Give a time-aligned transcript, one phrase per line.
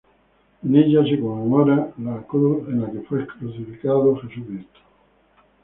[0.63, 4.79] En ella se conmemora la Cruz en la que fue crucificado Jesucristo.